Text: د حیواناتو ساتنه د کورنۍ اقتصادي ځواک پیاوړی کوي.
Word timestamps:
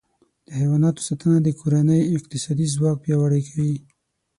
د 0.47 0.49
حیواناتو 0.59 1.01
ساتنه 1.07 1.37
د 1.41 1.49
کورنۍ 1.59 2.01
اقتصادي 2.17 2.67
ځواک 2.75 2.97
پیاوړی 3.03 3.41
کوي. 3.49 3.75